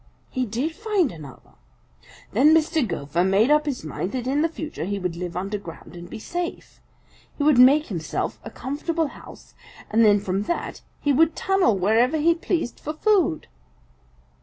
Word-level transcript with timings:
He 0.31 0.47
did 0.47 0.73
find 0.73 1.11
another. 1.11 1.53
Then 2.33 2.55
Mr. 2.55 2.87
Gopher 2.87 3.23
made 3.23 3.51
up 3.51 3.67
his 3.67 3.85
mind 3.85 4.13
that 4.13 4.25
in 4.25 4.41
the 4.41 4.49
future 4.49 4.85
he 4.85 4.97
would 4.97 5.15
live 5.15 5.37
underground 5.37 5.95
and 5.95 6.09
be 6.09 6.17
safe. 6.17 6.81
He 7.37 7.43
would 7.43 7.59
make 7.59 7.85
himself 7.85 8.39
a 8.43 8.49
comfortable 8.49 9.09
house, 9.09 9.53
and 9.91 10.03
then 10.03 10.19
from 10.19 10.41
that 10.49 10.81
he 11.01 11.13
would 11.13 11.35
tunnel 11.35 11.77
wherever 11.77 12.17
he 12.17 12.33
pleased 12.33 12.79
for 12.79 12.93
food. 12.93 13.45